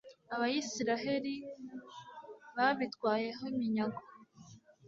abayisraheli 0.33 1.33
babitwayeho 2.55 3.41
iminyago 3.53 3.99